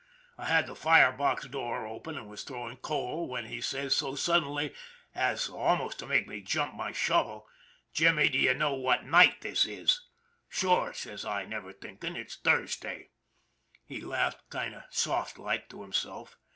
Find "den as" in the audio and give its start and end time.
4.45-5.47